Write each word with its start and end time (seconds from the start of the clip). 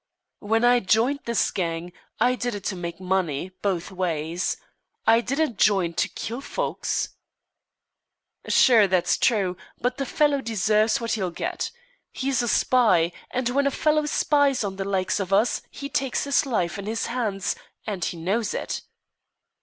"When 0.39 0.63
I 0.63 0.79
joined 0.79 1.19
this 1.25 1.51
gang, 1.51 1.93
I 2.19 2.33
did 2.33 2.55
it 2.55 2.63
to 2.63 2.75
make 2.75 2.99
money, 2.99 3.51
both 3.61 3.91
ways. 3.91 4.57
I 5.05 5.21
didn't 5.21 5.59
join 5.59 5.93
to 5.93 6.09
kill 6.09 6.41
folks." 6.41 7.09
"Sure, 8.47 8.87
that's 8.87 9.15
true. 9.15 9.57
But 9.79 9.97
the 9.97 10.07
fellow 10.07 10.41
deserves 10.41 10.99
what 10.99 11.11
he'll 11.11 11.29
get. 11.29 11.69
He 12.11 12.29
is 12.29 12.41
a 12.41 12.47
spy, 12.47 13.11
and 13.29 13.49
when 13.49 13.67
a 13.67 13.69
fellow 13.69 14.07
spies 14.07 14.63
on 14.63 14.77
the 14.77 14.85
likes 14.85 15.19
of 15.19 15.31
us 15.31 15.61
he 15.69 15.87
takes 15.87 16.23
his 16.23 16.47
life 16.47 16.79
in 16.79 16.87
his 16.87 17.05
hands 17.05 17.55
and 17.85 18.03
he 18.03 18.17
knows 18.17 18.55
it." 18.55 18.81